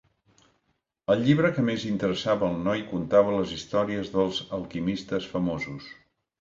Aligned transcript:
El 1.15 1.21
llibre 1.27 1.51
que 1.57 1.65
més 1.67 1.85
interessava 1.89 2.49
al 2.49 2.57
noi 2.69 2.83
contava 2.95 3.37
les 3.37 3.55
històries 3.61 4.13
dels 4.19 4.43
alquimistes 4.61 5.33
famosos. 5.37 5.97